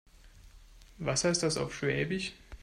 Was 0.97 1.25
heißt 1.25 1.43
das 1.43 1.57
auf 1.57 1.75
Schwäbisch? 1.75 2.33